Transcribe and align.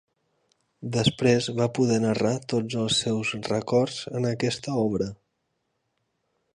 Després 0.95 1.49
va 1.59 1.67
poder 1.79 1.99
narrar 2.07 2.31
tots 2.55 2.79
els 2.85 2.97
seus 3.05 3.35
records 3.51 4.01
en 4.21 4.27
aquesta 4.35 4.79
obra. 4.89 5.11